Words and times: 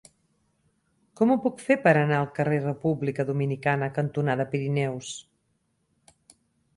Com 1.19 1.33
ho 1.33 1.37
puc 1.43 1.59
fer 1.65 1.75
per 1.83 1.91
anar 1.99 2.17
al 2.21 2.29
carrer 2.39 2.57
República 2.63 3.25
Dominicana 3.27 3.91
cantonada 3.99 4.49
Pirineus? 4.55 5.11